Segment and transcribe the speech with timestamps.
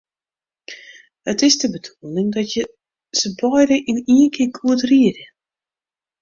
[1.31, 2.63] It is de bedoeling dat je
[3.17, 5.25] se beide yn ien kear goed riede.